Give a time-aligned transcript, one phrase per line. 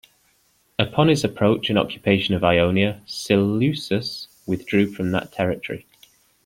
[0.79, 5.85] Upon his approach and occupation of Ionia, Seleucus withdrew from that territory.